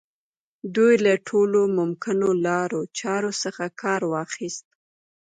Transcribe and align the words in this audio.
دوی 0.75 0.93
له 1.05 1.13
ټولو 1.27 1.61
ممکنو 1.79 2.29
لارو 2.45 2.81
چارو 2.99 3.31
څخه 3.43 3.63
کار 3.81 4.01
واخيست. 4.13 4.65